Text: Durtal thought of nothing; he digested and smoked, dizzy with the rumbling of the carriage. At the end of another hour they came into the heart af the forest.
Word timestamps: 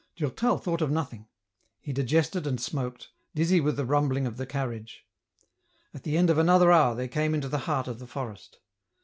Durtal 0.15 0.57
thought 0.57 0.81
of 0.81 0.89
nothing; 0.89 1.27
he 1.79 1.93
digested 1.93 2.47
and 2.47 2.59
smoked, 2.59 3.09
dizzy 3.35 3.61
with 3.61 3.77
the 3.77 3.85
rumbling 3.85 4.25
of 4.25 4.37
the 4.37 4.47
carriage. 4.47 5.05
At 5.93 6.01
the 6.01 6.17
end 6.17 6.31
of 6.31 6.39
another 6.39 6.71
hour 6.71 6.95
they 6.95 7.07
came 7.07 7.35
into 7.35 7.47
the 7.49 7.59
heart 7.69 7.87
af 7.87 7.99
the 7.99 8.07
forest. 8.07 8.57